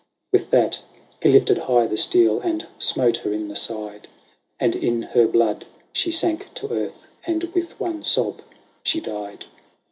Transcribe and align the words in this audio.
With 0.31 0.49
that 0.49 0.81
he 1.21 1.29
lifted 1.29 1.59
high 1.59 1.85
the 1.85 1.95
steel, 1.95 2.39
and 2.41 2.65
smote 2.79 3.17
her 3.17 3.31
in 3.31 3.49
the 3.49 3.55
side, 3.55 4.07
And 4.59 4.75
in 4.75 5.03
her 5.03 5.27
blood 5.27 5.65
she 5.93 6.09
sank 6.09 6.51
to 6.55 6.73
earth, 6.73 7.05
and 7.27 7.43
with 7.53 7.79
one 7.79 8.01
sob 8.03 8.41
she 8.81 8.99
died. 8.99 9.45